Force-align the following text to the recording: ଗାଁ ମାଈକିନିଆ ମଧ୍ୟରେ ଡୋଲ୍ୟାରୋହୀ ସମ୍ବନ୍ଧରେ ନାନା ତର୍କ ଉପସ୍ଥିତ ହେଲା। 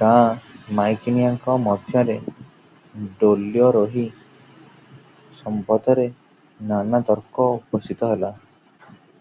ଗାଁ 0.00 0.18
ମାଈକିନିଆ 0.80 1.30
ମଧ୍ୟରେ 1.64 2.14
ଡୋଲ୍ୟାରୋହୀ 3.22 4.04
ସମ୍ବନ୍ଧରେ 5.40 6.04
ନାନା 6.70 7.02
ତର୍କ 7.10 7.48
ଉପସ୍ଥିତ 7.58 8.12
ହେଲା। 8.14 8.32